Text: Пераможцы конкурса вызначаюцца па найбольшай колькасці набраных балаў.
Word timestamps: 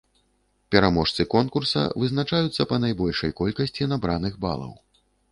Пераможцы 0.75 1.25
конкурса 1.33 1.83
вызначаюцца 2.03 2.65
па 2.71 2.79
найбольшай 2.85 3.31
колькасці 3.41 3.87
набраных 3.93 4.33
балаў. 4.47 4.73